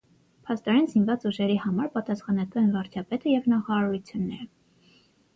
Փաստորեն 0.45 0.85
զինված 0.93 1.25
ուժերի 1.31 1.57
համար 1.65 1.91
պատասպանատու 1.97 2.59
են 2.61 2.71
վարչապետը 2.77 3.31
և 3.33 3.51
նախարարությունները։ 3.53 4.49